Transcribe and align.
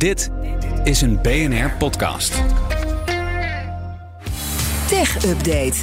Dit 0.00 0.30
is 0.84 1.00
een 1.00 1.22
BNR 1.22 1.70
podcast. 1.78 2.34
Tech 4.88 5.24
Update. 5.24 5.74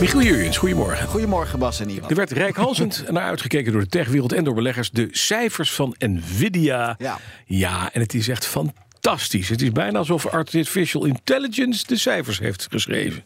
Michiel 0.00 0.22
Jurjens, 0.22 0.56
goedemorgen. 0.56 1.08
Goedemorgen 1.08 1.58
Bas 1.58 1.80
en 1.80 1.88
Ivan. 1.88 2.08
Er 2.08 2.14
werd 2.14 2.30
rijkhalsend 2.30 3.04
naar 3.10 3.22
uitgekeken 3.22 3.72
door 3.72 3.80
de 3.80 3.86
techwereld 3.86 4.32
en 4.32 4.44
door 4.44 4.54
beleggers. 4.54 4.90
De 4.90 5.08
cijfers 5.10 5.72
van 5.72 5.94
Nvidia. 5.98 6.94
Ja. 6.98 7.18
ja, 7.46 7.92
en 7.92 8.00
het 8.00 8.14
is 8.14 8.28
echt 8.28 8.46
fantastisch. 8.46 9.48
Het 9.48 9.62
is 9.62 9.72
bijna 9.72 9.98
alsof 9.98 10.26
Artificial 10.26 11.04
Intelligence 11.04 11.86
de 11.86 11.96
cijfers 11.96 12.38
heeft 12.38 12.66
geschreven. 12.70 13.22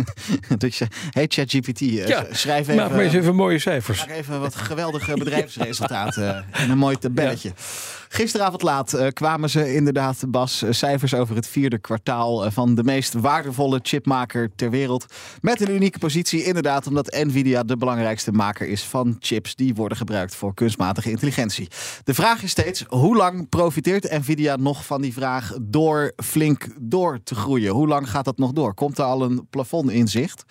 dus 0.58 0.78
je, 0.78 0.86
hey 1.10 1.26
ChatGPT, 1.28 1.80
eh, 1.80 2.06
Ja, 2.06 2.26
schrijf 2.30 2.60
even, 2.60 2.76
Maak 2.76 2.90
maar 2.90 3.00
eens 3.00 3.14
even 3.14 3.34
mooie 3.34 3.58
cijfers. 3.58 3.98
maak 4.06 4.16
even 4.16 4.40
wat 4.40 4.54
geweldige 4.54 5.14
bedrijfsresultaten 5.24 6.44
en 6.50 6.70
een 6.70 6.78
mooi 6.78 6.96
tabelletje. 6.98 7.52
Gisteravond 8.14 8.62
laat 8.62 8.92
eh, 8.92 9.08
kwamen 9.08 9.50
ze 9.50 9.74
inderdaad, 9.74 10.24
Bas, 10.28 10.62
eh, 10.62 10.72
cijfers 10.72 11.14
over 11.14 11.36
het 11.36 11.46
vierde 11.46 11.78
kwartaal 11.78 12.44
eh, 12.44 12.50
van 12.50 12.74
de 12.74 12.84
meest 12.84 13.12
waardevolle 13.12 13.78
chipmaker 13.82 14.50
ter 14.56 14.70
wereld. 14.70 15.06
Met 15.40 15.60
een 15.60 15.74
unieke 15.74 15.98
positie, 15.98 16.44
inderdaad, 16.44 16.86
omdat 16.86 17.16
Nvidia 17.24 17.62
de 17.62 17.76
belangrijkste 17.76 18.32
maker 18.32 18.68
is 18.68 18.82
van 18.82 19.16
chips 19.18 19.54
die 19.54 19.74
worden 19.74 19.96
gebruikt 19.96 20.34
voor 20.34 20.54
kunstmatige 20.54 21.10
intelligentie. 21.10 21.68
De 22.04 22.14
vraag 22.14 22.42
is 22.42 22.50
steeds, 22.50 22.84
hoe 22.88 23.16
lang 23.16 23.48
profiteert 23.48 24.10
Nvidia 24.10 24.56
nog 24.56 24.84
van 24.84 25.00
die 25.00 25.12
vraag 25.12 25.52
door 25.60 26.12
flink 26.16 26.66
door 26.80 27.22
te 27.24 27.34
groeien? 27.34 27.72
Hoe 27.72 27.88
lang 27.88 28.10
gaat 28.10 28.24
dat 28.24 28.38
nog 28.38 28.52
door? 28.52 28.74
Komt 28.74 28.98
er 28.98 29.04
al 29.04 29.22
een 29.22 29.46
plafond 29.50 29.90
in 29.90 30.08
zicht? 30.08 30.44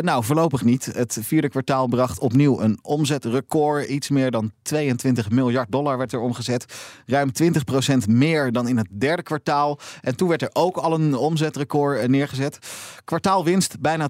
Nou, 0.00 0.24
voorlopig 0.24 0.64
niet. 0.64 0.84
Het 0.84 1.18
vierde 1.20 1.48
kwartaal 1.48 1.86
bracht 1.86 2.18
opnieuw 2.18 2.60
een 2.60 2.78
omzetrecord. 2.82 3.88
Iets 3.88 4.08
meer 4.08 4.30
dan 4.30 4.52
22 4.62 5.30
miljard 5.30 5.72
dollar 5.72 5.98
werd 5.98 6.12
er 6.12 6.20
omgezet. 6.20 6.64
Ruim 7.06 7.30
20% 7.42 8.08
meer 8.08 8.52
dan 8.52 8.68
in 8.68 8.76
het 8.76 8.88
derde 8.90 9.22
kwartaal. 9.22 9.78
En 10.00 10.16
toen 10.16 10.28
werd 10.28 10.42
er 10.42 10.50
ook 10.52 10.76
al 10.76 10.94
een 10.94 11.14
omzetrecord 11.14 11.98
eh, 11.98 12.08
neergezet. 12.08 12.58
Kwartaalwinst 13.04 13.80
bijna 13.80 14.08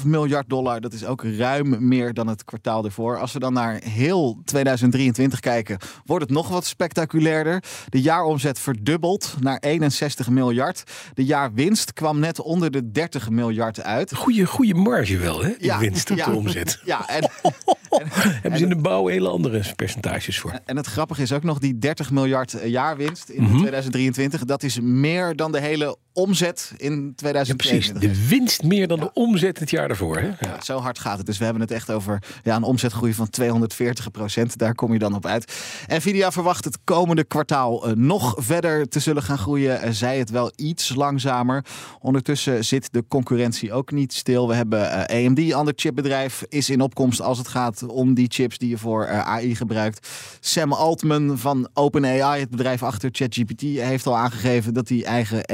12,5 0.00 0.06
miljard 0.06 0.48
dollar. 0.48 0.80
Dat 0.80 0.92
is 0.92 1.04
ook 1.04 1.24
ruim 1.24 1.88
meer 1.88 2.14
dan 2.14 2.26
het 2.26 2.44
kwartaal 2.44 2.84
ervoor. 2.84 3.18
Als 3.18 3.32
we 3.32 3.38
dan 3.38 3.52
naar 3.52 3.80
heel 3.84 4.40
2023 4.44 5.40
kijken, 5.40 5.78
wordt 6.04 6.24
het 6.24 6.32
nog 6.32 6.48
wat 6.48 6.64
spectaculairder. 6.64 7.62
De 7.88 8.00
jaaromzet 8.00 8.58
verdubbelt 8.58 9.34
naar 9.40 9.58
61 9.58 10.28
miljard. 10.28 10.82
De 11.14 11.24
jaarwinst 11.24 11.92
kwam 11.92 12.18
net 12.18 12.40
onder 12.40 12.70
de 12.70 12.90
30 12.90 13.30
miljard 13.30 13.82
uit. 13.82 14.14
Goeie, 14.14 14.46
goede 14.46 14.74
marge 14.74 15.18
wel, 15.18 15.42
hè? 15.42 15.50
In 15.50 15.78
winst 15.78 16.10
op 16.10 16.16
ja. 16.16 16.24
de 16.24 16.36
omzet. 16.36 16.80
Ja, 16.84 17.08
en, 17.08 17.30
Hebben 18.42 18.58
ze 18.58 18.62
in 18.64 18.68
de 18.70 18.76
bouw 18.76 19.06
hele 19.06 19.28
andere 19.28 19.62
percentages 19.76 20.38
voor. 20.40 20.60
en 20.64 20.76
het 20.76 20.86
grappige 20.86 21.22
is 21.22 21.32
ook 21.32 21.42
nog 21.42 21.58
die 21.58 21.78
30 21.78 22.10
miljard 22.10 22.54
eh, 22.54 22.68
jaarwinst 22.70 23.28
in 23.28 23.42
Mhm. 23.42 23.56
2023. 23.58 24.44
Dat 24.44 24.62
is 24.62 24.80
meer 24.80 25.36
dan 25.36 25.52
de 25.52 25.60
hele 25.60 25.96
omzet 26.14 26.72
in 26.76 27.14
Ja, 27.16 27.54
precies. 27.54 27.86
2022. 27.86 28.02
De 28.10 28.28
winst 28.28 28.62
meer 28.62 28.88
dan 28.88 29.00
de 29.00 29.12
omzet 29.12 29.58
het 29.58 29.70
jaar 29.70 29.90
ervoor. 29.90 30.18
Hè? 30.18 30.26
Ja. 30.26 30.36
Ja, 30.40 30.62
zo 30.62 30.78
hard 30.78 30.98
gaat 30.98 31.16
het. 31.16 31.26
Dus 31.26 31.38
we 31.38 31.44
hebben 31.44 31.62
het 31.62 31.70
echt 31.70 31.90
over 31.90 32.22
ja, 32.42 32.56
een 32.56 32.62
omzetgroei 32.62 33.14
van 33.14 33.30
240 33.30 34.10
procent. 34.10 34.58
Daar 34.58 34.74
kom 34.74 34.92
je 34.92 34.98
dan 34.98 35.14
op 35.14 35.26
uit. 35.26 35.52
Nvidia 35.86 36.32
verwacht 36.32 36.64
het 36.64 36.78
komende 36.84 37.24
kwartaal 37.24 37.86
eh, 37.86 37.92
nog 37.92 38.34
verder 38.36 38.88
te 38.88 39.00
zullen 39.00 39.22
gaan 39.22 39.38
groeien. 39.38 39.80
Eh, 39.80 39.90
zij 39.90 40.18
het 40.18 40.30
wel 40.30 40.52
iets 40.56 40.94
langzamer. 40.94 41.64
Ondertussen 42.00 42.64
zit 42.64 42.88
de 42.92 43.04
concurrentie 43.08 43.72
ook 43.72 43.90
niet 43.90 44.12
stil. 44.12 44.48
We 44.48 44.54
hebben 44.54 45.06
eh, 45.08 45.26
AMD, 45.26 45.52
ander 45.52 45.74
chipbedrijf, 45.76 46.44
is 46.48 46.70
in 46.70 46.80
opkomst 46.80 47.20
als 47.20 47.38
het 47.38 47.48
gaat 47.48 47.86
om 47.86 48.14
die 48.14 48.28
chips 48.30 48.58
die 48.58 48.68
je 48.68 48.78
voor 48.78 49.08
AI 49.08 49.56
gebruikt. 49.56 50.08
Sam 50.40 50.72
Altman 50.72 51.38
van 51.38 51.68
OpenAI, 51.72 52.40
het 52.40 52.50
bedrijf 52.50 52.82
achter 52.82 53.08
ChatGPT, 53.12 53.60
heeft 53.60 54.06
al 54.06 54.16
aangegeven 54.16 54.74
dat 54.74 54.88
hij 54.88 55.04
eigen 55.04 55.44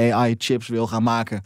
AI-chips 0.51 0.67
wil 0.67 0.87
gaan 0.87 1.03
maken. 1.03 1.41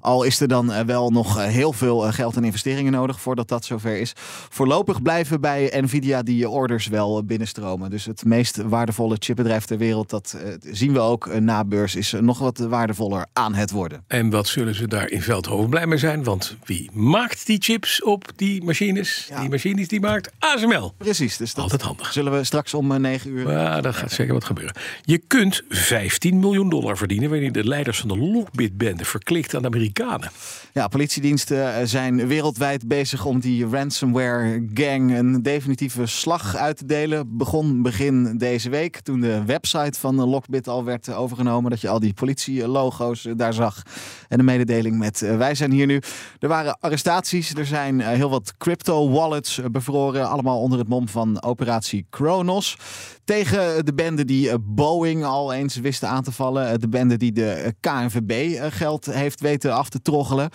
Al 0.00 0.22
is 0.22 0.40
er 0.40 0.48
dan 0.48 0.72
eh, 0.72 0.84
wel 0.84 1.10
nog 1.10 1.38
eh, 1.38 1.44
heel 1.44 1.72
veel 1.72 2.06
eh, 2.06 2.12
geld 2.12 2.36
en 2.36 2.44
investeringen 2.44 2.92
nodig 2.92 3.20
voordat 3.20 3.48
dat 3.48 3.64
zover 3.64 4.00
is. 4.00 4.12
Voorlopig 4.48 5.02
blijven 5.02 5.40
bij 5.40 5.72
Nvidia 5.80 6.22
die 6.22 6.48
orders 6.48 6.86
wel 6.86 7.24
binnenstromen. 7.24 7.90
Dus 7.90 8.04
het 8.04 8.24
meest 8.24 8.56
waardevolle 8.56 9.16
chipbedrijf 9.18 9.64
ter 9.64 9.78
wereld, 9.78 10.10
dat 10.10 10.36
zien 10.72 10.92
we 10.92 10.98
ook 10.98 11.40
na 11.40 11.64
beurs, 11.64 11.94
is 11.94 12.14
nog 12.20 12.38
wat 12.38 12.58
waardevoller 12.58 13.26
aan 13.32 13.54
het 13.54 13.70
worden. 13.70 14.04
En 14.06 14.30
wat 14.30 14.46
zullen 14.46 14.74
ze 14.74 14.88
daar 14.88 15.10
in 15.10 15.22
Veldhoven 15.22 15.70
blij 15.70 15.86
mee 15.86 15.98
zijn? 15.98 16.24
Want 16.24 16.56
wie 16.64 16.90
maakt 16.92 17.46
die 17.46 17.56
chips 17.60 18.02
op 18.02 18.32
die 18.36 18.64
machines? 18.64 19.26
Ja. 19.30 19.40
Die 19.40 19.50
machines 19.50 19.88
die 19.88 20.00
maakt 20.00 20.32
ASML. 20.38 20.94
Precies, 20.98 21.36
dus 21.36 21.54
dat 21.54 21.62
Altijd 21.62 21.82
handig. 21.82 22.12
zullen 22.12 22.32
we 22.32 22.44
straks 22.44 22.74
om 22.74 22.92
eh, 22.92 22.98
9 22.98 23.30
uur. 23.30 23.50
Ja, 23.50 23.80
dat 23.80 23.96
gaat 23.96 24.12
zeker 24.12 24.34
wat 24.34 24.44
gebeuren. 24.44 24.74
Je 25.02 25.18
kunt 25.18 25.62
15 25.68 26.38
miljoen 26.38 26.68
dollar 26.68 26.96
verdienen 26.96 27.30
wanneer 27.30 27.52
de 27.52 27.64
leiders 27.64 27.98
van 27.98 28.08
de 28.08 28.16
Lockbit-bende 28.48 29.04
verklikt 29.04 29.54
aan 29.54 29.62
de 29.62 29.68
Amerikanen. 29.68 30.30
Ja, 30.72 30.88
politiediensten 30.88 31.74
eh, 31.74 31.86
zijn 31.86 32.26
wereldwijd 32.26 32.88
bezig 32.88 33.24
om 33.24 33.40
die 33.40 33.66
ransomware 33.66 34.68
gang 34.74 35.16
een 35.18 35.42
definitieve 35.42 36.06
slag 36.06 36.56
uit 36.56 36.76
te 36.76 36.86
delen. 36.86 37.36
Begon 37.36 37.82
begin 37.82 38.38
deze 38.38 38.70
week 38.70 39.00
toen 39.00 39.20
de 39.20 39.44
website 39.44 39.98
van 39.98 40.14
Lockbit 40.14 40.68
al 40.68 40.84
werd 40.84 41.12
overgenomen. 41.12 41.70
Dat 41.70 41.80
je 41.80 41.88
al 41.88 42.00
die 42.00 42.14
politielogo's 42.14 43.24
eh, 43.24 43.32
daar 43.36 43.52
zag. 43.52 43.82
En 44.28 44.38
de 44.38 44.44
mededeling 44.44 44.98
met 44.98 45.22
eh, 45.22 45.36
wij 45.36 45.54
zijn 45.54 45.70
hier 45.70 45.86
nu. 45.86 46.00
Er 46.38 46.48
waren 46.48 46.78
arrestaties. 46.80 47.54
Er 47.54 47.66
zijn 47.66 48.00
heel 48.00 48.30
wat 48.30 48.54
crypto 48.58 49.10
wallets 49.10 49.60
bevroren. 49.70 50.28
Allemaal 50.28 50.60
onder 50.60 50.78
het 50.78 50.88
mom 50.88 51.08
van 51.08 51.42
operatie 51.42 52.06
Kronos. 52.10 52.76
Tegen 53.24 53.84
de 53.84 53.94
bende 53.94 54.24
die 54.24 54.58
Boeing 54.58 55.24
al 55.24 55.52
eens 55.52 55.76
wisten 55.76 56.08
aan 56.08 56.22
te 56.22 56.32
vallen. 56.32 56.80
De 56.80 56.88
bende 56.88 57.16
die 57.16 57.32
de 57.32 57.74
KNVB 57.80 58.37
eh, 58.38 58.66
geld 58.70 59.06
heeft 59.06 59.40
weten 59.40 59.74
af 59.74 59.88
te 59.88 60.02
troggelen. 60.02 60.50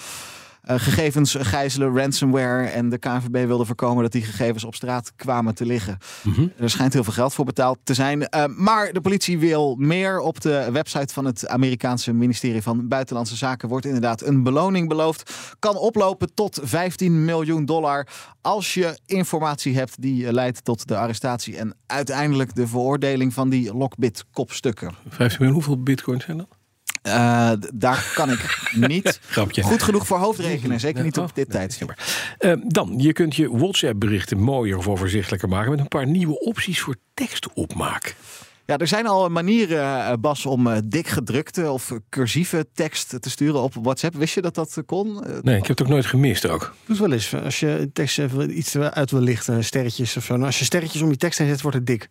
Eh, 0.64 0.80
gegevens 0.80 1.36
gijzelen, 1.40 1.98
ransomware. 1.98 2.68
En 2.68 2.90
de 2.90 2.98
KNVB 2.98 3.46
wilde 3.46 3.66
voorkomen 3.66 4.04
dat 4.04 4.12
die 4.12 4.24
gegevens 4.24 4.64
op 4.64 4.76
straat 4.76 5.14
kwamen 5.16 5.56
te 5.56 5.66
liggen. 5.66 5.98
Er 6.58 6.70
schijnt 6.70 6.94
heel 6.94 7.04
veel 7.04 7.14
geld 7.14 7.34
voor 7.34 7.46
betaald 7.46 7.78
te 7.84 7.94
zijn. 7.94 8.28
Eh, 8.28 8.46
maar 8.46 8.94
de 8.94 9.02
politie 9.02 9.40
wil 9.40 9.76
meer. 9.76 10.20
Op 10.20 10.42
de 10.42 10.70
website 10.72 11.14
van 11.14 11.26
het 11.26 11.48
Amerikaanse 11.48 12.14
ministerie 12.14 12.62
van 12.62 12.88
Buitenlandse 12.88 13.36
Zaken 13.36 13.70
wordt 13.70 13.86
inderdaad 13.86 14.22
een 14.22 14.44
beloning 14.44 14.88
beloofd. 14.88 15.32
Kan 15.60 15.78
oplopen 15.78 16.34
tot 16.34 16.60
15 16.64 17.26
miljoen 17.26 17.66
dollar. 17.66 18.08
Als 18.42 18.74
je 18.74 19.00
informatie 19.06 19.76
hebt 19.76 20.02
die 20.02 20.34
leidt 20.34 20.64
tot 20.64 20.88
de 20.88 20.98
arrestatie 20.98 21.58
en 21.58 21.76
uiteindelijk 21.86 22.56
de 22.56 22.68
veroordeling 22.68 23.34
van 23.34 23.50
die 23.50 23.74
Lockbit-kopstukken. 23.74 24.94
15 25.10 25.38
miljoen, 25.40 25.54
hoeveel 25.56 25.84
bitcoins 25.84 26.24
zijn 26.24 26.38
dat? 26.38 26.48
Eh, 27.04 27.52
daar 27.74 28.12
kan 28.16 28.32
ik 28.32 28.60
niet 28.88 29.20
Grapje. 29.28 29.62
goed 29.62 29.84
genoeg 29.84 30.08
voor 30.08 30.18
hoofdrekenen. 30.18 30.80
Zeker 30.80 31.04
niet 31.04 31.18
op 31.18 31.36
dit 31.36 31.50
tijdstip. 31.50 31.94
Eh, 32.38 32.54
dan, 32.68 32.94
je 32.98 33.14
kunt 33.14 33.36
je 33.36 33.58
WhatsApp-berichten 33.58 34.40
mooier 34.40 34.78
of 34.78 34.88
overzichtelijker 34.88 35.50
maken 35.50 35.72
met 35.72 35.80
een 35.80 35.88
paar 35.88 36.08
nieuwe 36.08 36.40
opties 36.40 36.82
voor 36.82 36.96
tekstopmaak. 37.14 38.16
Ja, 38.66 38.78
er 38.78 38.88
zijn 38.88 39.08
al 39.08 39.30
manieren, 39.30 40.06
eh, 40.06 40.14
Bas, 40.20 40.46
om 40.46 40.68
eh, 40.68 40.78
dik 40.86 41.08
gedrukte 41.08 41.72
of 41.72 41.92
cursieve 42.10 42.68
tekst 42.74 43.22
te 43.22 43.30
sturen 43.30 43.62
op 43.62 43.74
WhatsApp. 43.82 44.16
Wist 44.16 44.34
je 44.34 44.42
dat 44.42 44.56
dat 44.56 44.82
kon? 44.86 45.24
Nee, 45.42 45.58
ik 45.58 45.68
heb 45.68 45.78
het 45.78 45.82
ook 45.82 45.88
nooit 45.94 46.06
gemist 46.06 46.48
ook. 46.48 46.60
Doe 46.60 46.72
het 46.86 46.98
wel 46.98 47.12
eens. 47.12 47.36
Als 47.36 47.60
je 47.60 47.68
een 47.68 47.92
tekst 47.94 48.20
even 48.20 48.58
iets 48.58 48.78
uit 48.78 49.12
wil 49.12 49.20
lichten, 49.22 49.64
sterretjes 49.64 50.18
of 50.18 50.24
zo. 50.24 50.34
Nou, 50.34 50.46
als 50.46 50.60
je 50.60 50.66
sterretjes 50.66 51.02
om 51.02 51.10
je 51.10 51.18
tekst 51.18 51.40
heen 51.40 51.48
zet, 51.48 51.62
wordt 51.62 51.78
het 51.78 51.86
dik. 51.86 52.10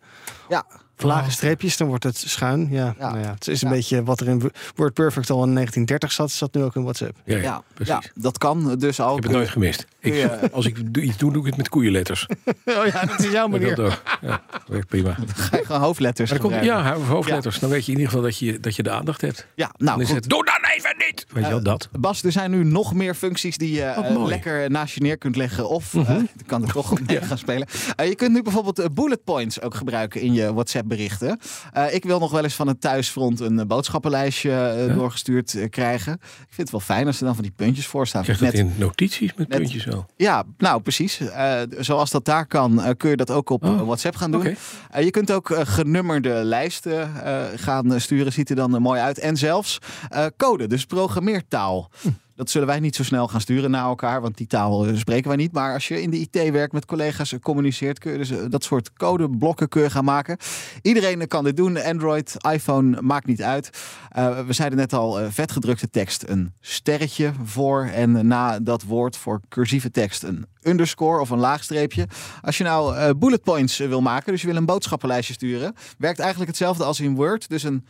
Ja, 0.48 0.66
Lage 1.02 1.30
streepjes, 1.30 1.76
dan 1.76 1.88
wordt 1.88 2.04
het 2.04 2.16
schuin. 2.26 2.68
Ja, 2.70 2.94
Ja. 2.98 3.10
Nou 3.10 3.20
ja 3.22 3.30
het 3.34 3.48
is 3.48 3.62
een 3.62 3.68
Ja. 3.68 3.74
beetje 3.74 4.02
wat 4.02 4.20
er 4.20 4.28
in 4.28 4.50
WordPerfect 4.74 5.30
al 5.30 5.44
in 5.44 5.52
1930 5.52 6.12
zat, 6.12 6.30
zat 6.30 6.54
nu 6.54 6.62
ook 6.62 6.76
in 6.76 6.82
WhatsApp. 6.82 7.16
Ja, 7.24 7.36
ja, 7.36 7.42
ja, 7.42 7.62
precies. 7.74 7.94
ja, 7.94 8.02
dat 8.14 8.38
kan 8.38 8.78
dus 8.78 9.00
al. 9.00 9.08
Ik 9.08 9.14
heb 9.14 9.24
het 9.24 9.32
nooit 9.32 9.48
gemist. 9.48 9.86
Ik, 10.00 10.28
als 10.52 10.66
ik 10.66 10.78
iets 10.92 11.16
doe, 11.16 11.32
doe 11.32 11.40
ik 11.40 11.46
het 11.46 11.56
met 11.56 11.68
koeienletters. 11.68 12.26
Oh 12.64 12.86
ja, 12.86 13.04
dat 13.04 13.18
is 13.20 13.30
jouw 13.30 13.48
Dat 13.48 13.60
manier. 13.60 13.80
ook. 13.84 14.02
Ja, 14.20 14.42
werkt 14.66 14.86
prima. 14.88 15.14
Ga 15.36 15.56
je 15.56 15.64
gewoon 15.64 15.80
hoofdletters 15.80 16.30
Maar 16.30 16.38
dan 16.40 16.50
komt, 16.50 16.64
ja, 16.64 16.94
hoofdletters. 16.96 17.58
Dan 17.58 17.70
weet 17.70 17.86
je 17.86 17.92
in 17.92 17.98
ieder 17.98 18.12
geval 18.12 18.24
dat 18.24 18.38
je, 18.38 18.60
dat 18.60 18.76
je 18.76 18.82
de 18.82 18.90
aandacht 18.90 19.20
hebt. 19.20 19.46
Ja, 19.54 19.66
Dan 19.76 19.86
nou 19.86 20.00
is 20.00 20.06
goed. 20.06 20.16
het, 20.16 20.28
doe 20.28 20.44
even 20.76 20.94
niet! 20.98 21.26
Weet 21.32 21.44
je 21.44 21.50
wel, 21.50 21.62
dat. 21.62 21.88
Bas, 21.98 22.22
er 22.22 22.32
zijn 22.32 22.50
nu 22.50 22.64
nog 22.64 22.94
meer 22.94 23.14
functies 23.14 23.56
die 23.56 23.72
je 23.74 23.82
eh, 23.82 24.24
lekker 24.26 24.70
naast 24.70 24.94
je 24.94 25.00
neer 25.00 25.18
kunt 25.18 25.36
leggen. 25.36 25.68
Of 25.68 25.94
eh, 25.94 26.08
je 26.36 26.44
kan 26.46 26.62
er 26.62 26.72
toch 26.72 26.90
op 26.92 26.98
mee 27.06 27.20
gaan 27.22 27.38
spelen. 27.38 27.66
Eh, 27.96 28.08
je 28.08 28.14
kunt 28.14 28.32
nu 28.32 28.42
bijvoorbeeld 28.42 28.78
eh, 28.78 28.86
bullet 28.92 29.24
points 29.24 29.60
ook 29.60 29.74
gebruiken 29.74 30.20
in 30.20 30.32
je 30.32 30.52
WhatsApp 30.54 30.88
berichten. 30.88 31.38
Eh, 31.72 31.94
ik 31.94 32.04
wil 32.04 32.18
nog 32.18 32.30
wel 32.30 32.42
eens 32.44 32.54
van 32.54 32.66
het 32.68 32.80
thuisfront 32.80 33.40
een 33.40 33.58
eh, 33.58 33.66
boodschappenlijstje 33.66 34.52
eh, 34.88 34.94
doorgestuurd 34.94 35.54
eh, 35.54 35.68
krijgen. 35.70 36.12
Ik 36.22 36.46
vind 36.48 36.56
het 36.56 36.70
wel 36.70 36.80
fijn 36.80 37.06
als 37.06 37.18
er 37.18 37.24
dan 37.24 37.34
van 37.34 37.42
die 37.44 37.52
puntjes 37.56 37.86
voor 37.86 38.06
staan. 38.06 38.22
Krijg 38.22 38.38
je 38.38 38.44
dat 38.44 38.54
in 38.54 38.72
notities 38.76 39.34
met 39.34 39.48
net- 39.48 39.58
puntjes 39.58 39.84
wel? 39.84 40.06
Ja, 40.16 40.44
nou 40.58 40.80
precies. 40.82 41.20
Eh, 41.20 41.60
zoals 41.78 42.10
dat 42.10 42.24
daar 42.24 42.46
kan, 42.46 42.82
eh, 42.82 42.90
kun 42.96 43.10
je 43.10 43.16
dat 43.16 43.30
ook 43.30 43.50
op 43.50 43.64
Oh, 43.64 43.70
eh, 43.70 43.80
WhatsApp 43.82 44.16
gaan 44.16 44.30
doen. 44.30 44.40
oké. 44.40 44.54
Eh, 44.90 45.04
je 45.04 45.10
kunt 45.10 45.32
ook 45.32 45.50
eh, 45.50 45.60
genummerde 45.64 46.30
lijsten 46.44 47.24
eh, 47.24 47.42
gaan 47.56 47.92
eh, 47.94 48.00
sturen. 48.00 48.32
Ziet 48.32 48.50
er 48.50 48.56
dan 48.56 48.74
eh, 48.74 48.80
mooi 48.80 49.00
uit. 49.00 49.18
En 49.18 49.36
zelfs 49.36 49.78
eh, 50.08 50.26
code, 50.62 50.74
dus 50.74 50.86
programmeertaal. 50.86 51.90
Hm. 52.00 52.08
Dat 52.34 52.50
zullen 52.50 52.68
wij 52.68 52.80
niet 52.80 52.96
zo 52.96 53.04
snel 53.04 53.28
gaan 53.28 53.40
sturen 53.40 53.70
naar 53.70 53.84
elkaar, 53.84 54.20
want 54.20 54.36
die 54.36 54.46
taal 54.46 54.86
eh, 54.86 54.96
spreken 54.96 55.28
wij 55.28 55.36
niet. 55.36 55.52
Maar 55.52 55.72
als 55.74 55.88
je 55.88 56.02
in 56.02 56.10
de 56.10 56.18
IT 56.18 56.50
werkt 56.50 56.72
met 56.72 56.84
collega's, 56.84 57.32
eh, 57.32 57.40
communiceert, 57.40 57.98
kun 57.98 58.12
je 58.12 58.18
dus 58.18 58.30
eh, 58.30 58.38
dat 58.48 58.64
soort 58.64 58.92
codeblokken 58.92 59.68
kun 59.68 59.82
je 59.82 59.90
gaan 59.90 60.04
maken. 60.04 60.36
Iedereen 60.82 61.28
kan 61.28 61.44
dit 61.44 61.56
doen. 61.56 61.82
Android, 61.82 62.36
iPhone, 62.52 63.02
maakt 63.02 63.26
niet 63.26 63.42
uit. 63.42 63.70
Uh, 64.18 64.40
we 64.46 64.52
zeiden 64.52 64.78
net 64.78 64.92
al, 64.92 65.20
uh, 65.20 65.26
vetgedrukte 65.30 65.90
tekst 65.90 66.28
een 66.28 66.52
sterretje 66.60 67.32
voor 67.44 67.84
en 67.84 68.26
na 68.26 68.60
dat 68.60 68.82
woord 68.82 69.16
voor 69.16 69.40
cursieve 69.48 69.90
tekst 69.90 70.22
een 70.22 70.46
underscore 70.62 71.20
of 71.20 71.30
een 71.30 71.38
laagstreepje. 71.38 72.08
Als 72.42 72.58
je 72.58 72.64
nou 72.64 72.96
uh, 72.96 73.10
bullet 73.16 73.42
points 73.42 73.78
wil 73.78 74.00
maken, 74.00 74.32
dus 74.32 74.40
je 74.40 74.46
wil 74.46 74.56
een 74.56 74.66
boodschappenlijstje 74.66 75.34
sturen, 75.34 75.74
werkt 75.98 76.18
eigenlijk 76.18 76.50
hetzelfde 76.50 76.84
als 76.84 77.00
in 77.00 77.14
Word. 77.14 77.48
Dus 77.48 77.62
een 77.62 77.84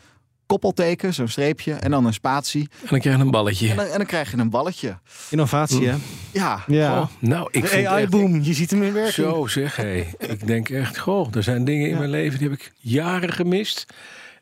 koppelteken, 0.52 1.14
zo'n 1.14 1.28
streepje 1.28 1.72
en 1.72 1.90
dan 1.90 2.06
een 2.06 2.12
spatie. 2.12 2.68
En 2.80 2.86
dan 2.88 3.00
krijg 3.00 3.16
je 3.16 3.22
een 3.22 3.30
balletje. 3.30 3.70
En 3.70 3.76
dan, 3.76 3.86
en 3.86 3.96
dan 3.96 4.06
krijg 4.06 4.30
je 4.30 4.36
een 4.36 4.50
balletje. 4.50 4.98
Innovatie, 5.30 5.88
hè? 5.88 5.96
Ja. 6.32 6.64
Ja. 6.66 7.00
Oh, 7.00 7.06
nou, 7.18 7.48
ik 7.50 7.70
De 7.70 7.88
AI-boom, 7.88 8.40
je 8.42 8.52
ziet 8.54 8.70
hem 8.70 8.82
in 8.82 8.92
werking. 8.92 9.14
Zo 9.14 9.46
zeg, 9.46 9.76
hé. 9.76 10.06
Ik 10.18 10.46
denk 10.46 10.68
echt, 10.68 10.98
goh, 10.98 11.34
er 11.34 11.42
zijn 11.42 11.64
dingen 11.64 11.88
in 11.88 11.98
mijn 11.98 12.10
leven 12.10 12.38
die 12.38 12.48
heb 12.48 12.58
ik 12.58 12.72
jaren 12.80 13.32
gemist. 13.32 13.86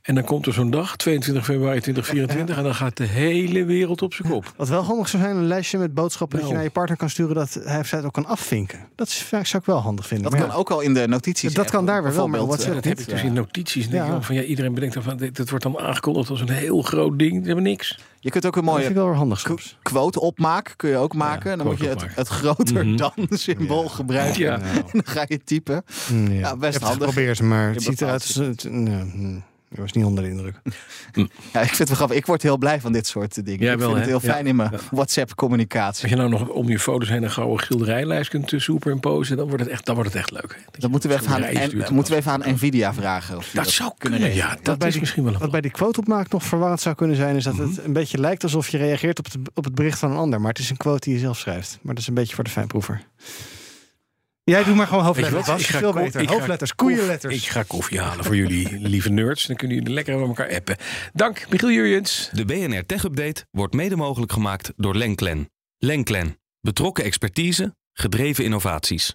En 0.03 0.15
dan 0.15 0.25
komt 0.25 0.47
er 0.47 0.53
zo'n 0.53 0.71
dag, 0.71 0.97
22 0.97 1.45
februari 1.45 1.81
2024, 1.81 2.57
en 2.57 2.63
dan 2.63 2.75
gaat 2.75 2.97
de 2.97 3.05
hele 3.05 3.65
wereld 3.65 4.03
op 4.03 4.15
zijn 4.15 4.29
kop. 4.29 4.53
Wat 4.57 4.69
wel 4.69 4.83
handig 4.83 5.09
zou 5.09 5.23
zijn, 5.23 5.37
een 5.37 5.47
lijstje 5.47 5.79
met 5.79 5.95
boodschappen 5.95 6.39
dat 6.39 6.47
je 6.49 6.53
Nou. 6.53 6.55
naar 6.55 6.65
je 6.73 6.79
partner 6.79 6.97
kan 6.99 7.11
sturen, 7.11 7.35
dat 7.35 7.59
hij 7.65 7.79
of 7.81 7.87
zij 7.87 7.99
het 7.99 8.07
ook 8.07 8.13
kan 8.13 8.27
afvinken. 8.27 8.79
Dat 8.95 9.07
is, 9.07 9.29
zou 9.29 9.43
ik 9.53 9.65
wel 9.65 9.79
handig 9.79 10.07
vinden. 10.07 10.25
Dat 10.31 10.33
Maar 10.33 10.41
kan 10.49 10.51
ja, 10.57 10.61
ook 10.61 10.71
al 10.71 10.81
in 10.81 10.95
de 10.95 11.09
notities. 11.09 11.55
Dat 11.55 11.71
kan 11.71 11.87
daar 11.87 12.03
weer 12.03 12.15
wel, 12.15 12.29
maar 12.29 12.47
WhatsApp 12.47 12.69
eh, 12.69 12.75
Dat 12.75 12.85
heb 12.85 12.99
ik 12.99 13.09
dus 13.09 13.23
in 13.23 13.33
notities. 13.33 13.85
En 13.85 13.91
denk 13.91 14.05
Ja. 14.05 14.23
van, 14.23 14.35
ja, 14.35 14.43
iedereen 14.43 14.75
bedenkt 14.75 14.95
dan 14.95 15.03
van, 15.03 15.17
dit, 15.17 15.37
dit 15.37 15.49
wordt 15.51 15.65
dan 15.65 15.79
aangekondigd 15.79 16.31
als 16.31 16.41
een 16.41 16.49
heel 16.51 16.83
groot 16.83 17.19
ding. 17.19 17.41
We 17.41 17.47
hebben 17.47 17.65
niks. 17.65 17.99
Je 18.21 18.31
kunt 18.31 18.47
ook 18.47 18.57
een 18.57 18.65
dat 18.65 18.75
vind 18.75 18.83
mooie 18.85 18.91
ik 18.91 18.97
wel 19.01 19.07
weer 19.07 19.17
handig 19.17 19.47
quote 19.83 20.21
opmaken, 20.21 20.77
kun 20.77 20.91
je 20.91 20.97
ook 20.97 21.15
maken. 21.15 21.51
Ja, 21.51 21.57
dan 21.57 21.67
moet 21.67 21.79
je 21.79 21.89
het, 22.15 22.29
groter 22.29 22.87
Mhm. 22.87 22.97
dan 22.97 23.13
symbool 23.29 23.89
gebruiken. 23.89 24.41
Ja. 24.41 24.61
En 24.75 24.83
dan 24.93 25.03
ga 25.05 25.25
je 25.29 25.41
typen. 25.45 25.85
Mm, 26.13 26.27
Ja, 26.33 26.39
Ja, 26.39 26.57
best 26.57 26.57
ik 26.57 26.63
heb 26.63 26.73
het 26.73 26.83
handig. 26.83 27.09
geprobeerd, 27.09 27.43
maar 27.43 27.69
Je 27.69 27.75
het 27.75 27.83
ziet 27.83 28.01
eruit 28.01 28.23
als... 28.23 28.65
Mm, 29.71 29.77
ik 29.77 29.79
was 29.79 29.93
niet 29.93 30.05
onder 30.05 30.25
de 30.25 30.31
indruk. 30.31 30.55
Ja, 31.53 31.61
ik 31.61 31.67
vind 31.67 31.79
het 31.79 31.89
wel 31.89 31.97
grappig. 31.97 32.17
Ik 32.17 32.27
word 32.27 32.43
heel 32.43 32.59
blij 32.59 32.81
van 32.81 32.93
dit 32.93 33.07
soort 33.07 33.45
dingen. 33.45 33.61
Jij 33.65 33.73
ik 33.73 33.79
wel, 33.79 33.89
vind 33.89 34.01
het 34.01 34.09
heel 34.09 34.21
Ja. 34.23 34.33
fijn 34.33 34.47
in 34.47 34.57
mijn 34.57 34.71
Ja. 34.73 34.79
WhatsApp-communicatie. 34.91 36.03
Als 36.03 36.11
je 36.11 36.17
nou 36.17 36.29
nog 36.31 36.49
om 36.49 36.69
je 36.69 36.79
foto's 36.79 37.09
heen 37.09 37.23
een 37.23 37.31
gouden 37.31 37.59
schilderijlijst 37.65 38.31
kunt 38.31 38.53
eh, 38.53 38.61
superimposen, 38.61 39.37
dan 39.37 39.47
wordt 39.49 39.63
het 39.63 39.73
echt, 39.73 39.87
dan 39.87 39.95
wordt 39.95 40.11
het 40.13 40.19
echt 40.21 40.31
leuk. 40.31 40.55
hè. 40.55 40.61
Dat 40.79 40.91
moeten 40.91 41.09
we 41.11 41.15
even 41.17 41.29
aan, 41.31 41.43
en, 41.43 41.95
moeten 41.95 42.13
we 42.13 42.19
even 42.19 42.33
aan 42.33 42.55
Nvidia 42.55 42.95
vragen. 42.95 43.37
Of 43.37 43.51
Dat 43.55 43.69
zou 43.71 43.91
kunnen, 43.99 44.35
ja. 44.35 44.59
Dat 44.63 44.85
is 44.85 44.91
die- 44.93 45.01
misschien 45.01 45.25
wel 45.25 45.33
een 45.33 45.39
Wat 45.39 45.51
bij 45.51 45.61
die 45.61 45.71
quote 45.71 46.01
opmaak 46.01 46.31
nog 46.31 46.45
verwarrend 46.45 46.81
zou 46.81 46.95
kunnen 46.95 47.17
zijn, 47.17 47.37
is 47.37 47.45
dat 47.45 47.57
het 47.59 47.85
een 47.85 47.93
beetje 47.93 48.19
lijkt 48.19 48.43
alsof 48.43 48.69
je 48.69 48.79
reageert 48.79 49.19
op 49.19 49.25
het, 49.25 49.37
op 49.55 49.65
het 49.65 49.75
bericht 49.75 49.99
van 49.99 50.11
een 50.11 50.17
ander. 50.17 50.41
Maar 50.41 50.49
het 50.51 50.59
is 50.59 50.71
een 50.71 50.77
quote 50.77 51.01
die 51.01 51.15
je 51.15 51.21
zelf 51.21 51.39
schrijft. 51.39 51.79
Maar 51.83 51.95
dat 51.95 52.03
is 52.03 52.09
een 52.09 52.15
beetje 52.15 52.35
voor 52.35 52.45
de 52.45 52.51
fijnproever. 52.51 53.03
Jij 54.51 54.65
doet 54.65 54.75
maar 54.75 54.87
gewoon 54.87 55.05
hoofdletters. 55.05 55.47
wat? 55.47 55.61
Ik 55.61 55.67
ga 55.67 55.79
Veel 55.79 55.93
beter. 55.93 56.21
ik 56.21 56.29
Hoofdletters, 56.29 56.75
koeienletters. 56.75 57.35
Ik 57.35 57.49
ga 57.49 57.63
koffie 57.63 58.01
halen 58.01 58.25
voor 58.25 58.37
jullie, 58.37 58.79
lieve 58.79 59.11
nerds. 59.11 59.47
Dan 59.47 59.57
kunnen 59.57 59.77
jullie 59.77 59.93
lekker 59.93 60.15
over 60.15 60.27
elkaar 60.27 60.55
appen. 60.55 60.77
Dank, 61.13 61.47
Michiel 61.51 61.71
Jurjens. 61.71 62.31
De 62.33 62.45
BNR 62.45 62.87
Tech 62.87 63.05
Update 63.05 63.47
wordt 63.51 63.75
mede 63.75 63.97
mogelijk 63.97 64.33
gemaakt 64.33 64.73
door 64.77 64.95
Lenklen. 64.97 65.51
Lenklen. 65.79 66.39
Betrokken 66.61 67.05
expertise, 67.05 67.75
gedreven 67.93 68.45
innovaties. 68.45 69.15